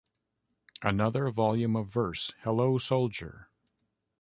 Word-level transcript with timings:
Another 0.81 1.29
volume 1.29 1.75
of 1.75 1.87
verse, 1.89 2.31
Hello, 2.41 2.79
Soldier! 2.79 3.49